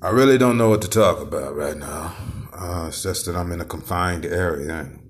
I 0.00 0.10
really 0.10 0.38
don't 0.38 0.56
know 0.56 0.68
what 0.68 0.82
to 0.82 0.88
talk 0.88 1.20
about 1.20 1.56
right 1.56 1.76
now. 1.76 2.14
Uh, 2.52 2.84
it's 2.86 3.02
just 3.02 3.26
that 3.26 3.34
I'm 3.34 3.50
in 3.50 3.60
a 3.60 3.64
confined 3.64 4.24
area 4.24 4.72
and 4.78 5.00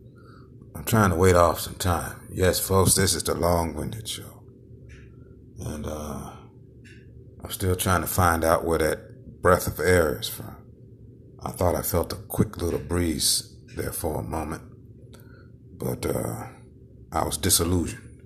I'm 0.74 0.84
trying 0.84 1.10
to 1.10 1.16
wait 1.16 1.36
off 1.36 1.60
some 1.60 1.74
time. 1.74 2.26
Yes, 2.32 2.58
folks, 2.58 2.94
this 2.94 3.12
is 3.14 3.22
the 3.22 3.34
long 3.34 3.74
winded 3.74 4.08
show. 4.08 4.42
And 5.58 5.84
uh, 5.84 6.32
I'm 7.44 7.50
still 7.50 7.76
trying 7.76 8.00
to 8.00 8.06
find 8.06 8.44
out 8.44 8.64
where 8.64 8.78
that 8.78 9.42
breath 9.42 9.66
of 9.66 9.78
air 9.78 10.18
is 10.20 10.28
from. 10.28 10.56
I 11.44 11.50
thought 11.50 11.74
I 11.74 11.82
felt 11.82 12.14
a 12.14 12.16
quick 12.16 12.56
little 12.56 12.80
breeze 12.80 13.56
there 13.76 13.92
for 13.92 14.20
a 14.20 14.22
moment, 14.22 14.62
but 15.76 16.06
uh, 16.06 16.46
I 17.12 17.24
was 17.24 17.36
disillusioned. 17.36 18.22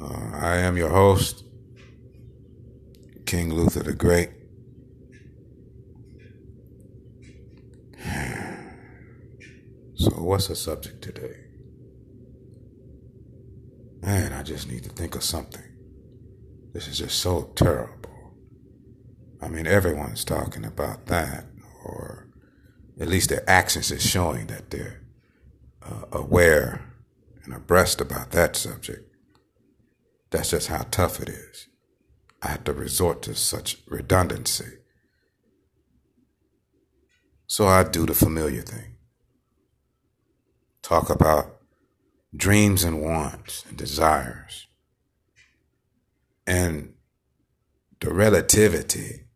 Uh, 0.00 0.30
I 0.32 0.58
am 0.58 0.76
your 0.76 0.90
host, 0.90 1.44
King 3.30 3.54
Luther 3.54 3.84
the 3.84 3.92
Great. 3.92 4.30
So, 9.94 10.10
what's 10.16 10.48
the 10.48 10.56
subject 10.56 11.00
today? 11.00 11.36
Man, 14.02 14.32
I 14.32 14.42
just 14.42 14.68
need 14.68 14.82
to 14.82 14.88
think 14.88 15.14
of 15.14 15.22
something. 15.22 15.62
This 16.72 16.88
is 16.88 16.98
just 16.98 17.20
so 17.20 17.52
terrible. 17.54 18.34
I 19.40 19.48
mean, 19.48 19.68
everyone's 19.68 20.24
talking 20.24 20.64
about 20.64 21.06
that, 21.06 21.44
or 21.84 22.30
at 22.98 23.06
least 23.06 23.28
their 23.28 23.48
actions 23.48 23.92
is 23.92 24.02
showing 24.02 24.48
that 24.48 24.70
they're 24.70 25.02
uh, 25.82 26.06
aware 26.10 26.94
and 27.44 27.54
abreast 27.54 28.00
about 28.00 28.32
that 28.32 28.56
subject. 28.56 29.08
That's 30.30 30.50
just 30.50 30.66
how 30.66 30.84
tough 30.90 31.20
it 31.20 31.28
is. 31.28 31.68
I 32.42 32.48
have 32.48 32.64
to 32.64 32.72
resort 32.72 33.22
to 33.22 33.34
such 33.34 33.78
redundancy. 33.86 34.78
So 37.46 37.66
I 37.66 37.82
do 37.82 38.06
the 38.06 38.14
familiar 38.14 38.62
thing. 38.62 38.96
Talk 40.82 41.10
about 41.10 41.60
dreams 42.34 42.84
and 42.84 43.02
wants 43.02 43.64
and 43.68 43.76
desires. 43.76 44.66
And 46.46 46.94
the 48.00 48.12
relativity 48.14 49.26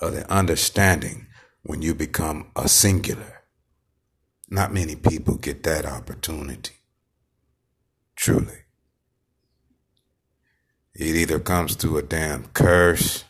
of 0.00 0.12
the 0.14 0.30
understanding 0.30 1.26
when 1.62 1.82
you 1.82 1.94
become 1.94 2.50
a 2.54 2.68
singular. 2.68 3.42
Not 4.48 4.72
many 4.72 4.96
people 4.96 5.36
get 5.36 5.62
that 5.64 5.84
opportunity. 5.86 6.74
Truly. 8.16 8.64
It 10.98 11.14
either 11.14 11.38
comes 11.38 11.76
through 11.76 11.98
a 11.98 12.02
damn 12.02 12.46
curse 12.48 13.24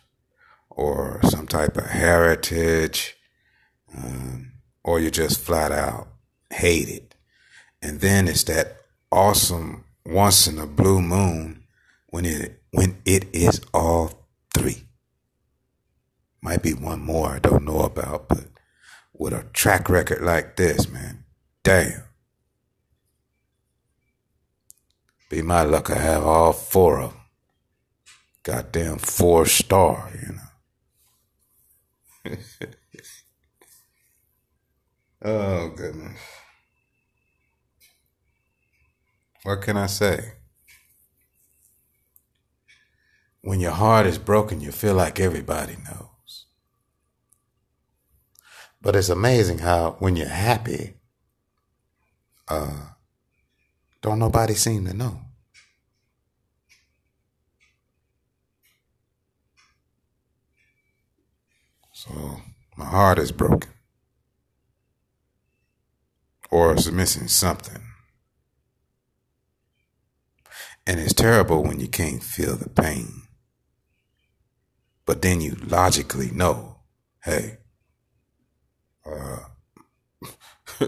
or 0.71 1.21
some 1.25 1.47
type 1.47 1.77
of 1.77 1.85
heritage, 1.85 3.15
um, 3.95 4.53
or 4.83 4.99
you 4.99 5.11
just 5.11 5.39
flat 5.39 5.71
out 5.71 6.09
hate 6.51 6.89
it. 6.89 7.15
And 7.83 8.01
then 8.01 8.27
it's 8.27 8.45
that 8.45 8.79
awesome 9.13 9.85
once 10.07 10.47
in 10.47 10.59
a 10.59 10.67
blue 10.67 11.03
moon 11.03 11.65
when 12.07 12.25
it 12.25 12.63
when 12.71 12.97
it 13.05 13.27
is 13.35 13.61
all 13.75 14.27
three. 14.55 14.85
Might 16.41 16.63
be 16.63 16.73
one 16.73 17.01
more 17.01 17.35
I 17.35 17.39
don't 17.39 17.67
know 17.67 17.81
about, 17.81 18.29
but 18.29 18.47
with 19.13 19.35
a 19.35 19.45
track 19.53 19.91
record 19.91 20.23
like 20.23 20.57
this, 20.57 20.89
man, 20.89 21.25
damn. 21.63 22.05
Be 25.29 25.43
my 25.43 25.63
luck 25.65 25.91
I 25.91 25.99
have 25.99 26.25
all 26.25 26.55
four 26.55 27.01
of 27.01 27.11
them 27.11 27.18
goddamn 28.49 28.97
four 28.97 29.45
star, 29.45 30.11
you 30.23 32.33
know. 32.33 32.39
oh, 35.23 35.69
goodness. 35.69 36.19
What 39.43 39.61
can 39.61 39.77
I 39.77 39.85
say? 39.85 40.33
When 43.43 43.61
your 43.61 43.73
heart 43.73 44.07
is 44.07 44.17
broken, 44.17 44.63
you 44.63 44.73
feel 44.73 44.95
like 44.95 45.21
everybody 45.21 45.77
knows. 45.85 46.47
But 48.81 48.97
it's 48.97 49.11
amazing 49.11 49.59
how 49.59 49.97
when 49.99 50.17
you're 50.17 50.27
happy, 50.27 50.95
uh, 52.49 52.93
don't 54.01 54.19
nobody 54.19 54.55
seem 54.55 54.87
to 54.87 54.95
know. 54.95 55.28
So 62.09 62.41
my 62.77 62.87
heart 62.87 63.19
is 63.19 63.33
broken. 63.33 63.71
Or 66.51 66.73
it's 66.73 66.91
missing 66.91 67.29
something. 67.29 67.83
And 70.87 70.99
it's 70.99 71.13
terrible 71.13 71.63
when 71.63 71.81
you 71.81 71.89
can't 71.89 72.23
feel 72.23 72.57
the 72.57 72.71
pain. 72.71 73.25
But 75.05 75.21
then 75.21 75.41
you 75.41 75.57
logically 75.67 76.31
know, 76.31 76.79
hey, 77.25 77.59
uh, 79.05 79.41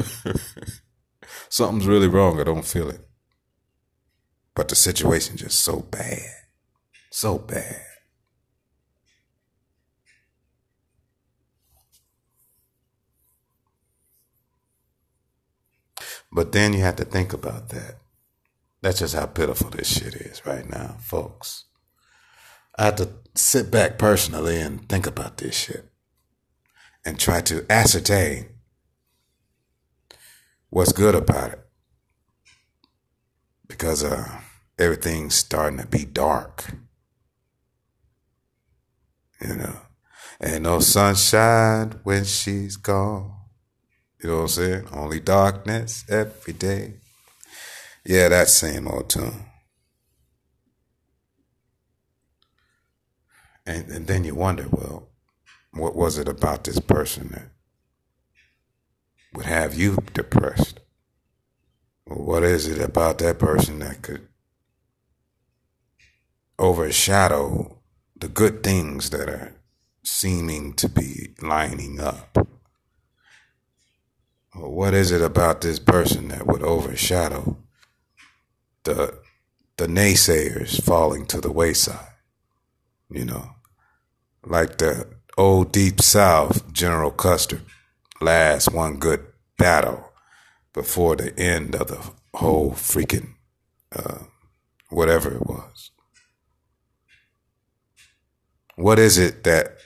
something's 1.48 1.86
really 1.86 2.08
wrong. 2.08 2.40
I 2.40 2.44
don't 2.44 2.64
feel 2.64 2.88
it. 2.88 3.06
But 4.54 4.68
the 4.68 4.76
situation's 4.76 5.42
just 5.42 5.60
so 5.60 5.80
bad. 5.80 6.20
So 7.10 7.38
bad. 7.38 7.89
But 16.40 16.52
then 16.52 16.72
you 16.72 16.80
have 16.80 16.96
to 16.96 17.04
think 17.04 17.34
about 17.34 17.68
that. 17.68 17.96
That's 18.80 19.00
just 19.00 19.14
how 19.14 19.26
pitiful 19.26 19.68
this 19.68 19.88
shit 19.94 20.14
is 20.14 20.46
right 20.46 20.66
now, 20.66 20.96
folks. 20.98 21.66
I 22.78 22.86
have 22.86 22.96
to 22.96 23.10
sit 23.34 23.70
back 23.70 23.98
personally 23.98 24.58
and 24.58 24.88
think 24.88 25.06
about 25.06 25.36
this 25.36 25.54
shit 25.54 25.92
and 27.04 27.20
try 27.20 27.42
to 27.42 27.66
ascertain 27.68 28.46
what's 30.70 30.94
good 30.94 31.14
about 31.14 31.52
it. 31.52 31.60
Because 33.68 34.02
uh, 34.02 34.40
everything's 34.78 35.34
starting 35.34 35.78
to 35.80 35.86
be 35.86 36.06
dark. 36.06 36.74
You 39.42 39.56
know, 39.56 39.76
ain't 40.42 40.62
no 40.62 40.80
sunshine 40.80 42.00
when 42.02 42.24
she's 42.24 42.78
gone. 42.78 43.39
You 44.22 44.28
know 44.28 44.36
what 44.36 44.42
I'm 44.42 44.48
saying? 44.48 44.86
Only 44.92 45.20
darkness 45.20 46.04
every 46.08 46.52
day. 46.52 46.94
Yeah, 48.04 48.28
that 48.28 48.48
same 48.48 48.86
old 48.86 49.08
tune. 49.08 49.44
And, 53.64 53.88
and 53.88 54.06
then 54.06 54.24
you 54.24 54.34
wonder, 54.34 54.66
well, 54.70 55.08
what 55.72 55.96
was 55.96 56.18
it 56.18 56.28
about 56.28 56.64
this 56.64 56.80
person 56.80 57.28
that 57.28 57.50
would 59.32 59.46
have 59.46 59.74
you 59.74 59.96
depressed? 60.12 60.80
Well, 62.04 62.24
what 62.24 62.42
is 62.42 62.66
it 62.66 62.80
about 62.80 63.18
that 63.18 63.38
person 63.38 63.78
that 63.78 64.02
could 64.02 64.26
overshadow 66.58 67.78
the 68.16 68.28
good 68.28 68.62
things 68.62 69.10
that 69.10 69.30
are 69.30 69.54
seeming 70.02 70.74
to 70.74 70.88
be 70.88 71.34
lining 71.40 72.00
up? 72.00 72.49
What 74.54 74.94
is 74.94 75.10
it 75.10 75.22
about 75.22 75.60
this 75.60 75.78
person 75.78 76.28
that 76.28 76.46
would 76.46 76.62
overshadow 76.62 77.56
the 78.84 79.18
the 79.76 79.86
naysayers 79.86 80.82
falling 80.82 81.26
to 81.26 81.40
the 81.40 81.52
wayside? 81.52 82.06
You 83.10 83.24
know, 83.24 83.50
like 84.44 84.78
the 84.78 85.08
old 85.38 85.72
deep 85.72 86.00
South 86.00 86.72
General 86.72 87.10
Custer 87.10 87.60
last 88.20 88.72
one 88.72 88.98
good 88.98 89.24
battle 89.58 90.12
before 90.72 91.16
the 91.16 91.36
end 91.38 91.74
of 91.74 91.88
the 91.88 92.10
whole 92.34 92.72
freaking 92.72 93.34
uh, 93.94 94.18
whatever 94.90 95.34
it 95.34 95.46
was. 95.46 95.90
What 98.76 98.98
is 98.98 99.18
it 99.18 99.44
that 99.44 99.76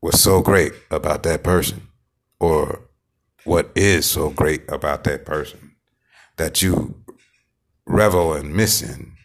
was 0.00 0.20
so 0.20 0.42
great 0.42 0.72
about 0.90 1.22
that 1.22 1.42
person, 1.42 1.88
or 2.38 2.83
what 3.44 3.70
is 3.74 4.06
so 4.06 4.30
great 4.30 4.62
about 4.70 5.04
that 5.04 5.24
person 5.24 5.72
that 6.36 6.62
you 6.62 6.94
revel 7.86 8.34
in 8.34 8.54
missing 8.54 9.16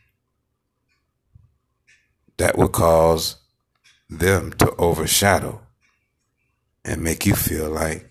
that 2.38 2.58
will 2.58 2.70
cause 2.70 3.38
them 4.10 4.52
to 4.54 4.74
overshadow 4.76 5.62
and 6.84 7.04
make 7.04 7.26
you 7.26 7.36
feel 7.36 7.70
like, 7.70 8.10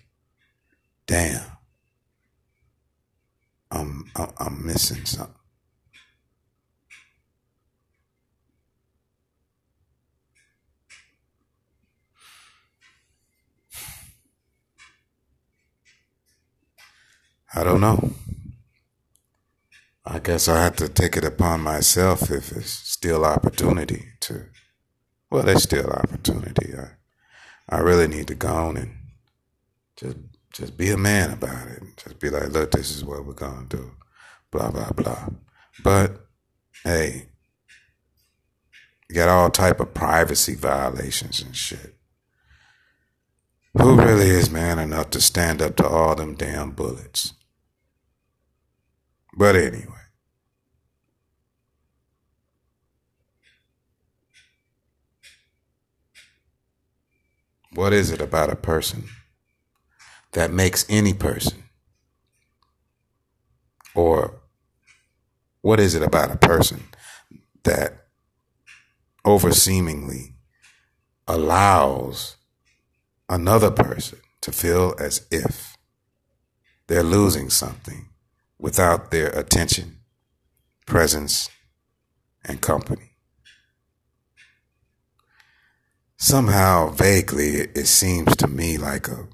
damn, 1.07 1.43
I'm 3.71 4.09
I'm 4.15 4.65
missing 4.65 5.05
something. 5.05 5.38
I 17.59 17.63
don't 17.65 17.81
know. 17.81 18.11
I 20.05 20.19
guess 20.19 20.47
I 20.47 20.63
have 20.63 20.77
to 20.77 20.87
take 20.87 21.17
it 21.17 21.25
upon 21.25 21.59
myself 21.59 22.31
if 22.31 22.53
it's 22.53 22.69
still 22.69 23.25
opportunity 23.25 24.05
to. 24.21 24.45
Well, 25.29 25.43
there's 25.43 25.63
still 25.63 25.89
opportunity. 25.89 26.73
I, 26.73 26.91
I 27.67 27.79
really 27.79 28.07
need 28.07 28.27
to 28.27 28.35
go 28.35 28.47
on 28.47 28.77
and 28.77 28.95
just 29.97 30.15
just 30.53 30.77
be 30.77 30.89
a 30.91 30.97
man 30.97 31.31
about 31.31 31.67
it. 31.67 31.83
Just 31.97 32.17
be 32.21 32.29
like, 32.29 32.47
look, 32.47 32.71
this 32.71 32.95
is 32.95 33.03
what 33.03 33.25
we're 33.25 33.33
gonna 33.33 33.65
do. 33.67 33.91
Blah 34.51 34.71
blah 34.71 34.91
blah. 34.91 35.27
But 35.83 36.27
hey, 36.85 37.27
you 39.09 39.15
got 39.15 39.27
all 39.27 39.49
type 39.49 39.81
of 39.81 39.93
privacy 39.93 40.55
violations 40.55 41.41
and 41.41 41.53
shit. 41.53 41.97
Who 43.77 43.97
really 43.97 44.29
is 44.29 44.49
man 44.49 44.79
enough 44.79 45.09
to 45.09 45.19
stand 45.19 45.61
up 45.61 45.75
to 45.75 45.85
all 45.85 46.15
them 46.15 46.35
damn 46.35 46.71
bullets? 46.71 47.33
But 49.35 49.55
anyway. 49.55 49.85
What 57.73 57.93
is 57.93 58.11
it 58.11 58.19
about 58.19 58.51
a 58.51 58.55
person 58.55 59.05
that 60.31 60.51
makes 60.51 60.85
any 60.89 61.13
person? 61.13 61.63
Or 63.95 64.39
what 65.61 65.79
is 65.79 65.95
it 65.95 66.01
about 66.01 66.31
a 66.31 66.37
person 66.37 66.83
that 67.63 68.07
over 69.23 69.51
seemingly 69.51 70.35
allows 71.27 72.37
another 73.27 73.69
person 73.69 74.19
to 74.41 74.51
feel 74.51 74.95
as 74.99 75.27
if 75.29 75.77
they're 76.87 77.03
losing 77.03 77.49
something 77.49 78.08
without 78.59 79.09
their 79.09 79.29
attention, 79.29 79.99
presence, 80.85 81.49
and 82.43 82.61
company. 82.61 83.15
Somehow, 86.17 86.89
vaguely, 86.89 87.51
it 87.73 87.87
seems 87.87 88.35
to 88.35 88.47
me 88.47 88.77
like 88.77 89.07
a, 89.07 89.29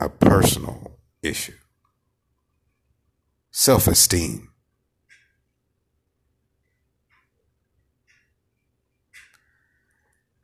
a 0.00 0.08
personal 0.08 0.98
issue. 1.22 1.52
Self 3.50 3.86
esteem. 3.86 4.48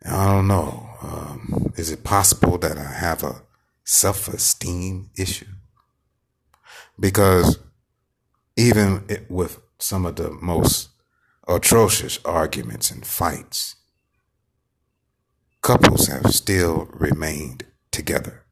I 0.07 0.27
don't 0.27 0.49
know. 0.49 0.91
Um, 1.01 1.73
is 1.77 1.91
it 1.91 2.05
possible 2.05 2.59
that 2.59 2.77
I 2.77 2.93
have 2.93 3.23
a 3.23 3.43
self 3.85 4.29
esteem 4.29 5.11
issue? 5.17 5.47
Because 7.01 7.59
even 8.57 9.07
with 9.29 9.61
some 9.79 10.07
of 10.07 10.17
the 10.17 10.31
most 10.31 10.91
atrocious 11.49 12.19
arguments 12.25 12.91
and 12.91 13.05
fights, 13.07 13.77
couples 15.63 16.07
have 16.07 16.35
still 16.35 16.89
remained 16.93 17.65
together. 17.91 18.45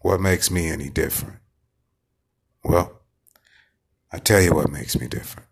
What 0.00 0.20
makes 0.20 0.50
me 0.50 0.68
any 0.68 0.90
different? 0.90 1.38
Well, 2.62 3.00
I 4.12 4.18
tell 4.18 4.40
you 4.40 4.54
what 4.54 4.70
makes 4.70 5.00
me 5.00 5.08
different. 5.08 5.48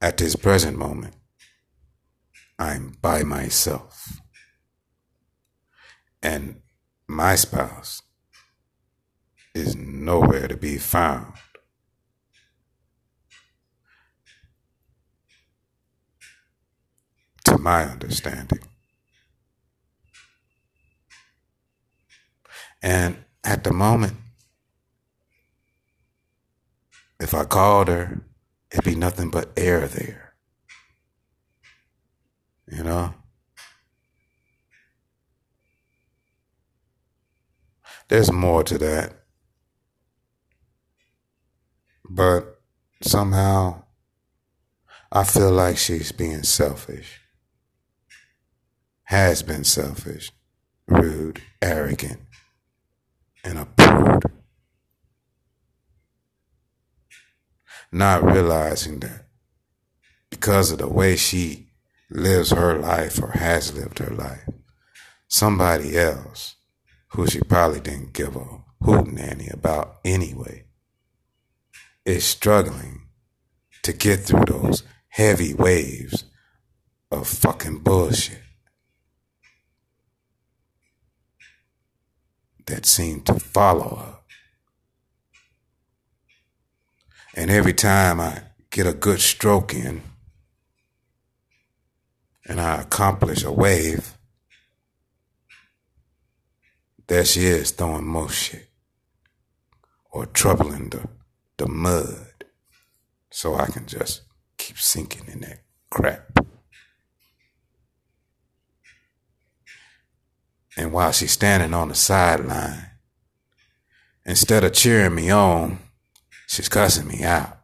At 0.00 0.16
this 0.16 0.34
present 0.34 0.78
moment, 0.78 1.14
I'm 2.58 2.96
by 3.00 3.22
myself. 3.22 4.20
And 6.22 6.60
my 7.06 7.36
spouse 7.36 8.02
is 9.54 9.76
nowhere 9.76 10.48
to 10.48 10.56
be 10.56 10.76
found. 10.76 11.34
To 17.44 17.58
my 17.58 17.84
understanding. 17.84 18.60
And 22.82 23.24
at 23.44 23.64
the 23.64 23.72
moment, 23.72 24.16
if 27.20 27.34
I 27.34 27.44
called 27.44 27.88
her, 27.88 28.20
it'd 28.70 28.84
be 28.84 28.94
nothing 28.94 29.30
but 29.30 29.50
air 29.56 29.88
there. 29.88 30.27
You 32.70 32.82
know? 32.84 33.14
There's 38.08 38.32
more 38.32 38.62
to 38.64 38.78
that. 38.78 39.14
But 42.08 42.60
somehow 43.02 43.84
I 45.10 45.24
feel 45.24 45.50
like 45.50 45.78
she's 45.78 46.12
being 46.12 46.42
selfish. 46.42 47.20
Has 49.04 49.42
been 49.42 49.64
selfish, 49.64 50.30
rude, 50.86 51.40
arrogant, 51.62 52.20
and 53.42 53.58
a 53.58 53.64
prude. 53.64 54.22
Not 57.90 58.22
realizing 58.22 59.00
that 59.00 59.28
because 60.28 60.70
of 60.70 60.78
the 60.78 60.88
way 60.88 61.16
she 61.16 61.67
lives 62.10 62.50
her 62.50 62.78
life 62.78 63.22
or 63.22 63.32
has 63.32 63.74
lived 63.74 63.98
her 63.98 64.14
life, 64.14 64.48
somebody 65.26 65.96
else 65.96 66.56
who 67.08 67.26
she 67.26 67.40
probably 67.40 67.80
didn't 67.80 68.12
give 68.12 68.36
a 68.36 68.62
hoot 68.82 69.06
nanny 69.08 69.48
about 69.52 69.98
anyway 70.04 70.64
is 72.04 72.24
struggling 72.24 73.08
to 73.82 73.92
get 73.92 74.20
through 74.20 74.44
those 74.46 74.82
heavy 75.08 75.52
waves 75.54 76.24
of 77.10 77.26
fucking 77.26 77.78
bullshit 77.78 78.42
that 82.66 82.86
seem 82.86 83.20
to 83.22 83.34
follow 83.34 83.96
her. 83.96 84.14
And 87.34 87.50
every 87.50 87.72
time 87.72 88.20
I 88.20 88.42
get 88.70 88.86
a 88.86 88.92
good 88.92 89.20
stroke 89.20 89.74
in, 89.74 90.02
and 92.48 92.60
I 92.60 92.80
accomplish 92.80 93.44
a 93.44 93.52
wave, 93.52 94.16
there 97.06 97.24
she 97.24 97.44
is 97.44 97.70
throwing 97.70 98.06
more 98.06 98.30
shit 98.30 98.68
or 100.10 100.26
troubling 100.26 100.88
the, 100.88 101.06
the 101.58 101.68
mud 101.68 102.44
so 103.30 103.54
I 103.54 103.66
can 103.66 103.86
just 103.86 104.22
keep 104.56 104.78
sinking 104.78 105.26
in 105.28 105.40
that 105.40 105.60
crap. 105.90 106.38
And 110.76 110.92
while 110.92 111.12
she's 111.12 111.32
standing 111.32 111.74
on 111.74 111.88
the 111.88 111.94
sideline, 111.94 112.90
instead 114.24 114.64
of 114.64 114.72
cheering 114.72 115.14
me 115.14 115.30
on, 115.30 115.80
she's 116.46 116.68
cussing 116.68 117.08
me 117.08 117.24
out. 117.24 117.58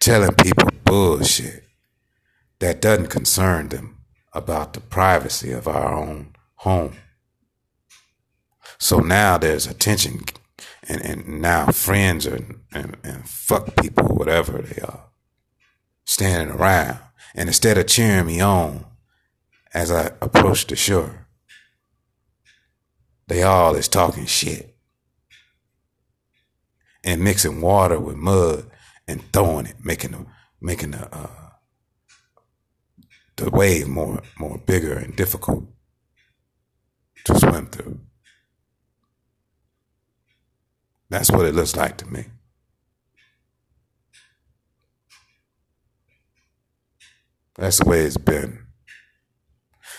Telling 0.00 0.34
people 0.34 0.68
bullshit 0.84 1.67
that 2.60 2.80
doesn't 2.80 3.08
concern 3.08 3.68
them 3.68 3.98
about 4.32 4.72
the 4.72 4.80
privacy 4.80 5.52
of 5.52 5.66
our 5.68 5.94
own 5.94 6.34
home. 6.56 6.96
So 8.78 8.98
now 9.00 9.38
there's 9.38 9.66
attention, 9.66 10.22
and, 10.88 11.00
and 11.02 11.40
now 11.40 11.66
friends 11.66 12.26
are, 12.26 12.36
and, 12.72 12.96
and 13.02 13.28
fuck 13.28 13.76
people, 13.76 14.04
whatever 14.08 14.62
they 14.62 14.80
are, 14.82 15.06
standing 16.04 16.54
around. 16.54 16.98
And 17.34 17.48
instead 17.48 17.78
of 17.78 17.86
cheering 17.86 18.26
me 18.26 18.40
on 18.40 18.84
as 19.74 19.90
I 19.90 20.12
approach 20.20 20.66
the 20.66 20.76
shore, 20.76 21.26
they 23.26 23.42
all 23.42 23.74
is 23.74 23.88
talking 23.88 24.26
shit 24.26 24.76
and 27.04 27.22
mixing 27.22 27.60
water 27.60 27.98
with 27.98 28.16
mud 28.16 28.70
and 29.06 29.22
throwing 29.32 29.66
it, 29.66 29.76
making 29.84 30.14
a 30.14 30.26
making 30.60 30.94
a 30.94 31.08
uh, 31.12 31.47
the 33.38 33.50
wave 33.50 33.88
more 33.88 34.22
more 34.38 34.58
bigger 34.58 34.92
and 34.94 35.16
difficult 35.16 35.64
to 37.24 37.38
swim 37.38 37.66
through. 37.66 38.00
That's 41.10 41.30
what 41.30 41.46
it 41.46 41.54
looks 41.54 41.76
like 41.76 41.96
to 41.98 42.06
me. 42.06 42.26
That's 47.56 47.78
the 47.78 47.88
way 47.88 48.00
it's 48.02 48.16
been. 48.16 48.66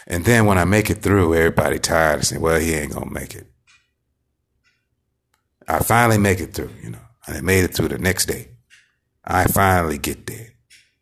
And 0.08 0.24
then 0.26 0.46
when 0.46 0.58
I 0.58 0.66
make 0.66 0.90
it 0.90 1.02
through, 1.02 1.36
everybody 1.36 1.78
tired 1.80 2.16
and 2.16 2.28
say, 2.28 2.38
well, 2.38 2.60
he 2.60 2.74
ain't 2.74 2.94
gonna 2.94 3.12
make 3.12 3.36
it. 3.36 3.48
I 5.68 5.80
finally 5.80 6.18
make 6.18 6.40
it 6.40 6.54
through, 6.54 6.72
you 6.82 6.92
know. 6.92 7.06
And 7.28 7.38
I 7.38 7.42
made 7.42 7.64
it 7.64 7.76
through 7.76 7.90
the 7.90 8.00
next 8.00 8.26
day. 8.26 8.50
I 9.24 9.46
finally 9.46 9.98
get 9.98 10.26
there. 10.26 10.48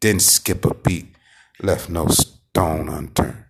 Didn't 0.01 0.24
skip 0.24 0.65
a 0.65 0.74
beat, 0.74 1.15
left 1.61 1.89
no 1.89 2.07
stone 2.07 2.89
unturned. 2.89 3.45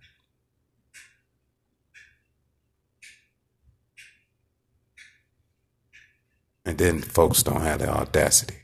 And 6.64 6.76
then 6.76 7.00
folks 7.00 7.42
don't 7.42 7.62
have 7.62 7.78
the 7.78 7.88
audacity, 7.88 8.58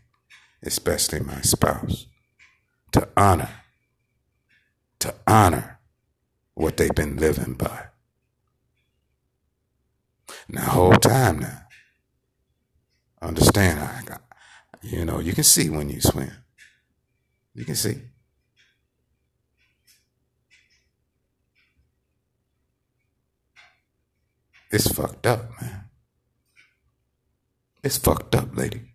especially 0.63 1.21
my 1.21 1.41
spouse, 1.41 2.07
to 2.93 3.09
honor, 3.17 3.49
to 4.99 5.15
honor 5.27 5.81
what 6.55 6.77
they've 6.77 6.95
been 6.95 7.17
living 7.17 7.55
by. 7.55 7.87
Now, 10.49 10.67
whole 10.67 10.93
time 10.93 11.39
now, 11.39 11.63
understand, 13.23 13.81
I 13.81 14.03
got, 14.05 14.23
you 14.83 15.07
know, 15.07 15.19
you 15.21 15.33
can 15.33 15.45
see 15.45 15.71
when 15.71 15.89
you 15.89 16.03
swim. 16.03 16.31
You 17.55 17.65
can 17.65 17.75
see. 17.75 18.03
It's 24.75 24.91
fucked 24.91 25.25
up, 25.25 25.53
man. 25.63 25.85
It's 27.85 27.97
fucked 27.97 28.35
up, 28.35 28.57
lady. 28.57 28.95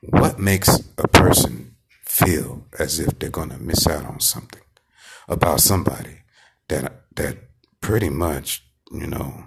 What 0.00 0.38
makes 0.38 0.78
a 0.96 1.06
person 1.06 1.76
feel 2.06 2.64
as 2.78 2.98
if 2.98 3.18
they're 3.18 3.28
gonna 3.28 3.58
miss 3.58 3.86
out 3.86 4.06
on 4.06 4.20
something 4.20 4.62
about 5.28 5.60
somebody 5.60 6.22
that 6.68 7.02
that 7.16 7.36
pretty 7.82 8.08
much, 8.08 8.64
you 8.90 9.06
know, 9.06 9.44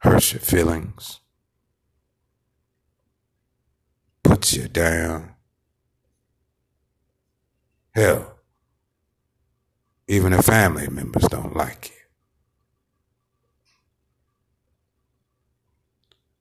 hurts 0.00 0.34
your 0.34 0.40
feelings, 0.40 1.20
puts 4.22 4.52
you 4.52 4.68
down. 4.68 5.36
Hell, 7.94 8.37
even 10.08 10.32
if 10.32 10.46
family 10.46 10.88
members 10.88 11.28
don't 11.28 11.54
like 11.54 11.90
you. 11.90 11.96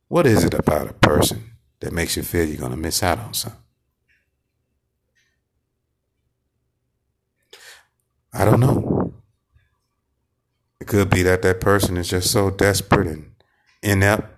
What 0.07 0.25
is 0.25 0.45
it 0.45 0.53
about 0.53 0.89
a 0.89 0.93
person 0.93 1.51
that 1.81 1.91
makes 1.91 2.15
you 2.15 2.23
feel 2.23 2.47
you're 2.47 2.57
going 2.57 2.71
to 2.71 2.77
miss 2.77 3.03
out 3.03 3.19
on 3.19 3.33
something? 3.33 3.59
I 8.33 8.45
don't 8.45 8.61
know. 8.61 9.13
It 10.79 10.87
could 10.87 11.09
be 11.09 11.23
that 11.23 11.41
that 11.41 11.59
person 11.59 11.97
is 11.97 12.09
just 12.09 12.31
so 12.31 12.49
desperate 12.49 13.07
and 13.07 13.31
inept 13.83 14.31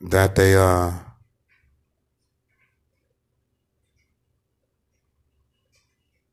that 0.00 0.34
they 0.34 0.56
uh 0.56 0.92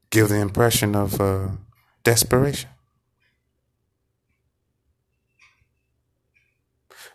give 0.10 0.30
the 0.30 0.40
impression 0.40 0.96
of 0.96 1.20
uh, 1.20 1.50
desperation. 2.04 2.70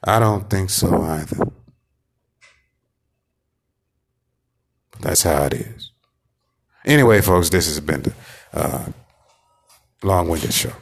I 0.02 0.18
don't 0.18 0.48
think 0.48 0.70
so 0.70 1.02
either. 1.02 1.36
But 4.90 5.00
that's 5.00 5.22
how 5.22 5.44
it 5.44 5.54
is. 5.54 5.92
Anyway, 6.84 7.20
folks, 7.20 7.50
this 7.50 7.66
has 7.66 7.80
been 7.80 8.02
the 8.02 8.12
uh, 8.52 8.86
long 10.02 10.28
winded 10.28 10.52
show. 10.52 10.72